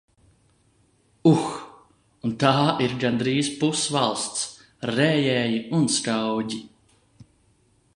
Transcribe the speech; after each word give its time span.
Uh... 1.31 1.49
Un 2.29 2.33
tā 2.43 2.55
ir 2.85 2.97
gandrīz 3.05 3.53
pus 3.61 3.85
valsts. 3.97 4.49
Rējēji 4.97 5.63
un 5.81 5.89
skauģi. 5.99 6.65